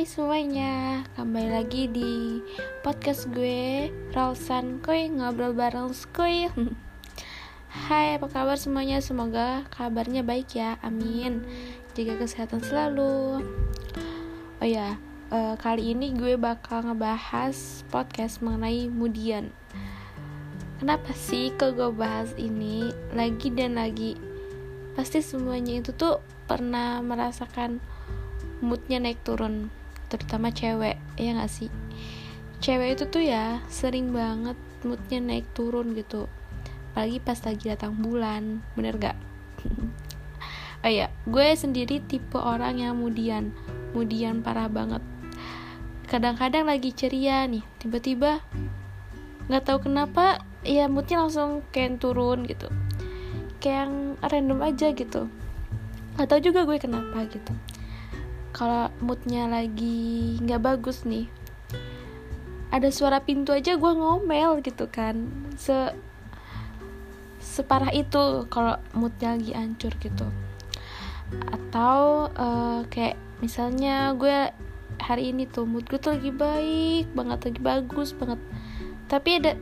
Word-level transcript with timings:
Hai 0.00 0.08
semuanya, 0.08 1.04
kembali 1.12 1.60
lagi 1.60 1.84
di 1.84 2.40
podcast 2.80 3.28
gue 3.36 3.92
Ralsan 4.16 4.80
Koy 4.80 5.12
Ngobrol 5.12 5.52
bareng 5.52 5.92
Skoy 5.92 6.48
Hai 7.84 8.16
apa 8.16 8.24
kabar 8.32 8.56
semuanya, 8.56 9.04
semoga 9.04 9.68
kabarnya 9.68 10.24
baik 10.24 10.56
ya, 10.56 10.80
amin. 10.80 11.44
Jaga 11.92 12.16
kesehatan 12.16 12.64
selalu. 12.64 13.44
Oh 14.64 14.64
ya, 14.64 14.96
uh, 15.28 15.60
kali 15.60 15.92
ini 15.92 16.16
gue 16.16 16.40
bakal 16.40 16.80
ngebahas 16.80 17.84
podcast 17.92 18.40
mengenai 18.40 18.88
mudian. 18.88 19.52
Kenapa 20.80 21.12
sih 21.12 21.52
kok 21.52 21.76
gue 21.76 21.92
bahas 21.92 22.32
ini 22.40 22.88
lagi 23.12 23.52
dan 23.52 23.76
lagi? 23.76 24.16
Pasti 24.96 25.20
semuanya 25.20 25.84
itu 25.84 25.92
tuh 25.92 26.24
pernah 26.48 27.04
merasakan 27.04 27.84
moodnya 28.64 28.96
naik 28.96 29.20
turun 29.28 29.68
terutama 30.10 30.50
cewek 30.50 30.98
ya 31.14 31.30
gak 31.38 31.48
sih? 31.48 31.70
Cewek 32.58 32.98
itu 32.98 33.04
tuh 33.06 33.22
ya 33.22 33.62
sering 33.70 34.10
banget 34.10 34.58
moodnya 34.82 35.22
naik 35.22 35.46
turun 35.54 35.94
gitu. 35.94 36.26
Apalagi 36.90 37.22
pas 37.22 37.38
lagi 37.46 37.70
datang 37.70 37.94
bulan 38.02 38.66
bener 38.74 38.98
gak 38.98 39.16
oh 40.84 40.90
ya 40.90 41.06
gue 41.30 41.48
sendiri 41.54 42.02
tipe 42.02 42.34
orang 42.34 42.82
yang 42.82 42.98
mudian 42.98 43.54
mudian 43.94 44.42
parah 44.42 44.66
banget. 44.66 45.00
Kadang-kadang 46.10 46.66
lagi 46.66 46.90
ceria 46.90 47.46
nih 47.46 47.62
tiba-tiba 47.78 48.42
nggak 49.46 49.62
tahu 49.62 49.86
kenapa 49.86 50.42
ya 50.66 50.90
moodnya 50.90 51.22
langsung 51.22 51.62
kayak 51.70 52.02
turun 52.02 52.42
gitu. 52.50 52.66
Kayak 53.62 53.86
yang 53.86 53.94
random 54.18 54.60
aja 54.66 54.90
gitu. 54.90 55.30
Tahu 56.18 56.40
juga 56.42 56.66
gue 56.66 56.76
kenapa 56.76 57.24
gitu 57.30 57.54
kalau 58.50 58.90
moodnya 59.02 59.46
lagi 59.46 60.38
nggak 60.42 60.62
bagus 60.62 61.06
nih 61.06 61.30
ada 62.70 62.88
suara 62.94 63.18
pintu 63.18 63.50
aja 63.50 63.74
gue 63.74 63.92
ngomel 63.92 64.62
gitu 64.62 64.86
kan. 64.86 65.26
Se 65.58 65.90
separah 67.42 67.90
itu 67.90 68.46
kalau 68.46 68.78
moodnya 68.94 69.34
lagi 69.34 69.52
hancur 69.52 69.90
gitu. 69.98 70.26
Atau 71.50 72.30
uh, 72.30 72.86
kayak 72.86 73.18
misalnya 73.42 74.14
gue 74.14 74.54
hari 75.02 75.34
ini 75.34 75.50
tuh 75.50 75.66
mood 75.66 75.86
gue 75.90 75.98
tuh 75.98 76.14
lagi 76.14 76.30
baik 76.30 77.10
banget 77.10 77.38
lagi 77.50 77.60
bagus 77.60 78.14
banget. 78.14 78.38
Tapi 79.10 79.30
ada 79.42 79.52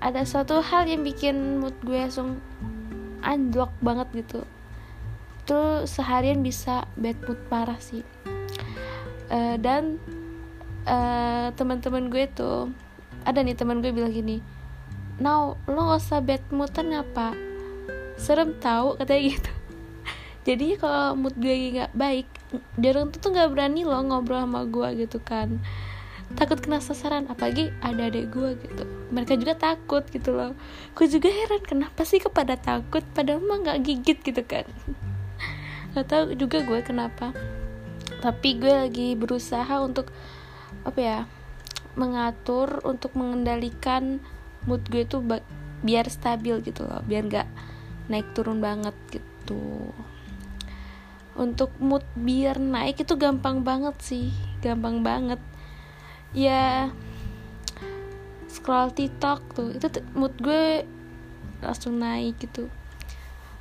ada 0.00 0.24
satu 0.24 0.64
hal 0.64 0.88
yang 0.88 1.04
bikin 1.04 1.60
mood 1.60 1.76
gue 1.84 2.00
langsung 2.00 2.40
unblock 3.20 3.76
banget 3.84 4.08
gitu 4.24 4.48
itu 5.50 5.82
seharian 5.82 6.46
bisa 6.46 6.86
bad 6.94 7.18
mood 7.26 7.34
parah 7.50 7.74
sih. 7.82 8.06
Uh, 9.26 9.58
dan 9.58 9.98
uh, 10.86 11.50
teman-teman 11.58 12.06
gue 12.06 12.30
tuh 12.30 12.70
ada 13.26 13.42
nih 13.42 13.58
teman 13.58 13.82
gue 13.82 13.90
bilang 13.90 14.14
gini 14.14 14.38
now 15.22 15.58
lo 15.70 15.90
gak 15.90 16.02
usah 16.02 16.18
bad 16.22 16.42
moodan 16.54 16.94
apa 16.94 17.34
serem 18.14 18.54
tahu 18.62 18.94
katanya 18.94 19.34
gitu. 19.34 19.52
Jadi 20.54 20.78
kalau 20.78 21.18
mood 21.18 21.34
gue 21.34 21.82
nggak 21.82 21.98
baik 21.98 22.30
orang 22.78 23.10
tuh 23.10 23.18
tuh 23.18 23.30
nggak 23.34 23.50
berani 23.50 23.82
lo 23.82 23.98
ngobrol 24.06 24.46
sama 24.46 24.62
gue 24.70 25.02
gitu 25.02 25.18
kan. 25.18 25.58
Takut 26.38 26.62
kena 26.62 26.78
sasaran 26.78 27.26
apalagi 27.26 27.74
ada 27.82 28.06
adik 28.06 28.30
gue 28.30 28.54
gitu. 28.54 28.86
Mereka 29.10 29.34
juga 29.34 29.58
takut 29.58 30.06
gitu 30.14 30.30
loh. 30.30 30.54
Gue 30.94 31.10
juga 31.10 31.26
heran 31.26 31.66
kenapa 31.66 32.06
sih 32.06 32.22
kepada 32.22 32.54
takut? 32.54 33.02
Padahal 33.18 33.42
mah 33.42 33.58
nggak 33.66 33.78
gigit 33.82 34.18
gitu 34.22 34.46
kan 34.46 34.62
gak 35.94 36.06
tahu 36.06 36.24
juga 36.38 36.62
gue 36.62 36.80
kenapa. 36.82 37.34
Tapi 38.20 38.60
gue 38.60 38.74
lagi 38.86 39.08
berusaha 39.16 39.80
untuk 39.80 40.12
apa 40.86 41.00
ya 41.00 41.18
mengatur 41.98 42.78
untuk 42.86 43.18
mengendalikan 43.18 44.22
mood 44.68 44.84
gue 44.86 45.02
tuh 45.08 45.24
biar 45.80 46.06
stabil 46.06 46.60
gitu 46.62 46.86
loh 46.86 47.02
biar 47.02 47.26
gak 47.26 47.48
naik 48.12 48.30
turun 48.36 48.62
banget 48.62 48.94
gitu. 49.10 49.90
Untuk 51.34 51.72
mood 51.80 52.04
biar 52.14 52.60
naik 52.60 53.02
itu 53.02 53.16
gampang 53.16 53.64
banget 53.64 53.96
sih 53.98 54.28
gampang 54.60 55.00
banget. 55.00 55.40
Ya 56.30 56.94
scroll 58.46 58.92
tiktok 58.94 59.40
tuh 59.56 59.74
itu 59.74 59.86
mood 60.14 60.34
gue 60.38 60.84
langsung 61.62 61.98
naik 61.98 62.36
gitu 62.42 62.68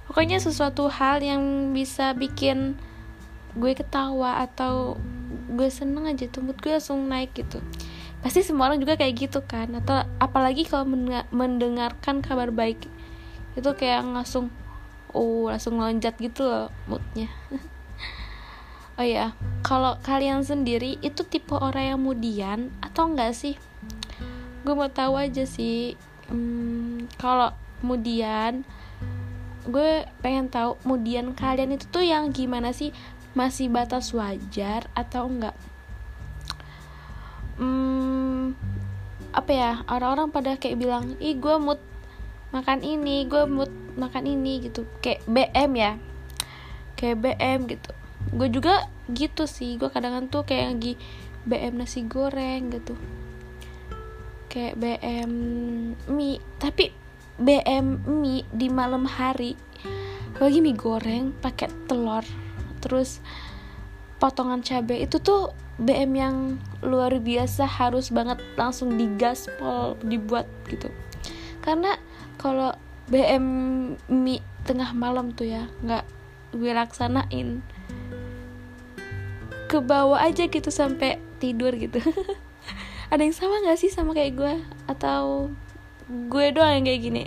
pokoknya 0.09 0.41
sesuatu 0.41 0.89
hal 0.89 1.21
yang 1.21 1.69
bisa 1.69 2.17
bikin 2.17 2.81
gue 3.53 3.77
ketawa 3.77 4.41
atau 4.41 4.97
gue 5.53 5.69
seneng 5.69 6.09
aja 6.09 6.25
tuh 6.25 6.41
mood 6.41 6.57
gue 6.57 6.73
langsung 6.73 7.05
naik 7.05 7.37
gitu. 7.37 7.61
Pasti 8.25 8.41
semua 8.41 8.73
orang 8.73 8.81
juga 8.81 8.97
kayak 8.97 9.29
gitu 9.29 9.45
kan 9.45 9.69
atau 9.77 10.01
apalagi 10.17 10.65
kalau 10.65 10.89
mendengarkan 11.29 12.25
kabar 12.25 12.49
baik 12.49 12.89
itu 13.53 13.69
kayak 13.77 14.01
langsung 14.01 14.49
oh 15.13 15.53
langsung 15.53 15.77
loncat 15.77 16.17
gitu 16.17 16.41
loh 16.41 16.73
moodnya. 16.89 17.29
Oh 18.99 19.07
ya 19.07 19.31
kalau 19.63 19.95
kalian 20.03 20.43
sendiri 20.43 20.99
itu 20.99 21.23
tipe 21.23 21.55
orang 21.55 21.95
yang 21.95 22.03
mudian 22.03 22.67
atau 22.83 23.07
enggak 23.07 23.31
sih? 23.31 23.55
Gue 24.67 24.75
mau 24.75 24.91
tahu 24.91 25.15
aja 25.15 25.47
sih 25.47 25.95
hmm, 26.27 27.07
kalau 27.15 27.55
kemudian 27.79 28.67
gue 29.67 30.07
pengen 30.23 30.47
tahu 30.47 30.79
kemudian 30.79 31.35
kalian 31.35 31.75
itu 31.75 31.85
tuh 31.89 32.05
yang 32.05 32.31
gimana 32.31 32.71
sih? 32.71 32.95
Masih 33.35 33.67
batas 33.67 34.15
wajar 34.15 34.87
atau 34.95 35.27
enggak? 35.27 35.55
Hmm, 37.59 38.55
apa 39.35 39.51
ya? 39.51 39.71
Orang-orang 39.91 40.31
pada 40.31 40.55
kayak 40.55 40.79
bilang 40.79 41.19
ih 41.19 41.35
gue 41.35 41.55
mood 41.59 41.81
makan 42.49 42.81
ini 42.81 43.27
gue 43.27 43.43
mood 43.45 43.69
makan 43.99 44.25
ini 44.25 44.63
gitu. 44.63 44.87
Kayak 45.03 45.27
BM 45.27 45.71
ya. 45.75 45.91
Kayak 46.95 47.17
BM 47.19 47.59
gitu. 47.67 47.91
Gue 48.31 48.47
juga 48.47 48.87
gitu 49.11 49.43
sih. 49.45 49.75
Gue 49.75 49.91
kadang-kadang 49.91 50.31
tuh 50.31 50.43
kayak 50.47 50.77
lagi 50.77 50.93
BM 51.43 51.75
nasi 51.79 52.07
goreng 52.07 52.71
gitu. 52.71 52.95
Kayak 54.47 54.79
BM 54.79 55.31
mie. 56.07 56.41
Tapi 56.57 57.08
BM 57.39 58.03
mie 58.05 58.43
di 58.51 58.67
malam 58.67 59.07
hari. 59.07 59.55
Lagi 60.37 60.59
mie 60.59 60.75
goreng 60.75 61.31
pakai 61.39 61.71
telur 61.87 62.23
terus 62.79 63.19
potongan 64.19 64.63
cabai 64.63 65.03
itu 65.07 65.19
tuh 65.19 65.51
BM 65.79 66.11
yang 66.15 66.35
luar 66.83 67.15
biasa 67.23 67.63
harus 67.63 68.11
banget 68.11 68.39
langsung 68.59 68.99
digaspol 68.99 69.95
dibuat 70.03 70.47
gitu. 70.67 70.91
Karena 71.63 71.95
kalau 72.35 72.75
BM 73.07 73.45
mie 74.11 74.43
tengah 74.67 74.91
malam 74.91 75.31
tuh 75.31 75.47
ya 75.47 75.71
nggak 75.81 76.03
gue 76.51 76.71
laksanain 76.75 77.63
ke 79.69 79.77
bawah 79.79 80.19
aja 80.19 80.51
gitu 80.51 80.67
sampai 80.67 81.21
tidur 81.39 81.71
gitu. 81.79 82.03
Ada 83.13 83.23
yang 83.23 83.33
sama 83.33 83.63
nggak 83.63 83.79
sih 83.79 83.89
sama 83.89 84.11
kayak 84.11 84.35
gue 84.35 84.53
atau 84.91 85.49
gue 86.09 86.45
doang 86.51 86.73
yang 86.81 86.85
kayak 86.85 87.01
gini. 87.01 87.23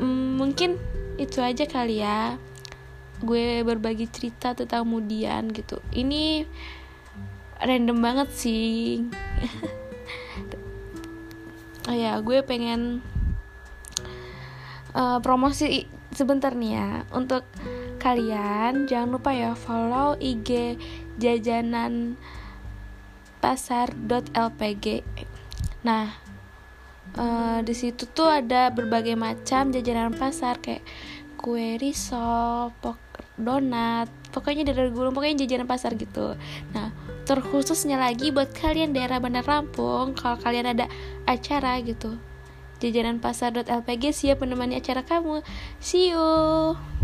Hmm, 0.00 0.40
mungkin 0.40 0.80
itu 1.20 1.38
aja 1.44 1.68
kali 1.68 2.00
ya. 2.00 2.40
Gue 3.20 3.60
berbagi 3.64 4.08
cerita 4.08 4.52
tentang 4.56 4.88
kemudian 4.88 5.52
gitu. 5.52 5.80
Ini 5.92 6.48
random 7.60 7.98
banget 8.00 8.28
sih. 8.32 9.04
Oh 11.86 11.94
ya 11.94 12.18
gue 12.18 12.42
pengen 12.42 12.98
uh, 14.90 15.22
promosi 15.22 15.86
sebentar 16.10 16.50
nih 16.50 16.74
ya. 16.74 17.06
Untuk 17.14 17.46
kalian 18.02 18.86
jangan 18.86 19.18
lupa 19.18 19.30
ya 19.34 19.54
follow 19.58 20.14
IG 20.22 20.78
jajanan 21.18 22.14
pasar.lpg 23.42 25.02
nah 25.82 26.25
uh, 27.16 27.58
di 27.64 27.74
situ 27.74 28.06
tuh 28.12 28.28
ada 28.30 28.70
berbagai 28.70 29.16
macam 29.18 29.72
jajanan 29.72 30.14
pasar 30.14 30.60
kayak 30.60 30.84
kue 31.36 31.76
risol, 31.76 32.72
donat, 33.36 34.08
pokoknya 34.32 34.64
dari 34.72 34.88
gulung, 34.88 35.12
pokoknya 35.12 35.44
jajanan 35.44 35.68
pasar 35.68 35.92
gitu. 35.94 36.34
Nah, 36.72 36.92
terkhususnya 37.28 38.00
lagi 38.00 38.32
buat 38.32 38.50
kalian 38.56 38.96
daerah 38.96 39.20
Bandar 39.20 39.44
Lampung, 39.44 40.16
kalau 40.16 40.40
kalian 40.40 40.72
ada 40.72 40.88
acara 41.28 41.76
gitu, 41.84 42.16
jajanan 42.80 43.20
pasar.lpg 43.20 44.04
siap 44.12 44.40
menemani 44.40 44.80
acara 44.80 45.04
kamu. 45.04 45.44
See 45.78 46.10
you. 46.10 46.95